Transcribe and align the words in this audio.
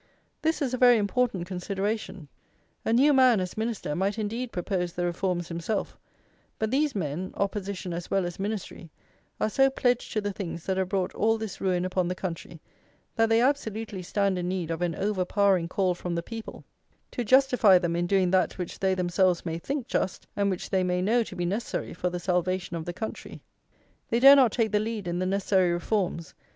This 0.41 0.63
is 0.63 0.73
a 0.73 0.79
very 0.79 0.97
important 0.97 1.45
consideration. 1.45 2.27
A 2.83 2.91
new 2.91 3.13
man, 3.13 3.39
as 3.39 3.55
Minister, 3.55 3.95
might 3.95 4.17
indeed 4.17 4.51
propose 4.51 4.93
the 4.93 5.05
reforms 5.05 5.47
himself; 5.47 5.95
but 6.57 6.71
these 6.71 6.95
men, 6.95 7.29
Opposition 7.35 7.93
as 7.93 8.09
well 8.09 8.25
as 8.25 8.39
Ministry, 8.39 8.89
are 9.39 9.47
so 9.47 9.69
pledged 9.69 10.11
to 10.13 10.19
the 10.19 10.33
things 10.33 10.65
that 10.65 10.77
have 10.77 10.89
brought 10.89 11.13
all 11.13 11.37
this 11.37 11.61
ruin 11.61 11.85
upon 11.85 12.07
the 12.07 12.15
country, 12.15 12.59
that 13.15 13.29
they 13.29 13.41
absolutely 13.41 14.01
stand 14.01 14.39
in 14.39 14.47
need 14.47 14.71
of 14.71 14.81
an 14.81 14.95
overpowering 14.95 15.67
call 15.67 15.93
from 15.93 16.15
the 16.15 16.23
people 16.23 16.63
to 17.11 17.23
justify 17.23 17.77
them 17.77 17.95
in 17.95 18.07
doing 18.07 18.31
that 18.31 18.57
which 18.57 18.79
they 18.79 18.95
themselves 18.95 19.45
may 19.45 19.59
think 19.59 19.85
just, 19.85 20.25
and 20.35 20.49
which 20.49 20.71
they 20.71 20.83
may 20.83 20.99
know 21.03 21.21
to 21.21 21.35
be 21.35 21.45
necessary 21.45 21.93
for 21.93 22.09
the 22.09 22.19
salvation 22.19 22.75
of 22.75 22.85
the 22.85 22.91
country. 22.91 23.39
They 24.09 24.19
dare 24.19 24.35
not 24.37 24.51
take 24.51 24.71
the 24.71 24.79
lead 24.79 25.07
in 25.07 25.19
the 25.19 25.27
necessary 25.27 25.71
reforms. 25.71 26.33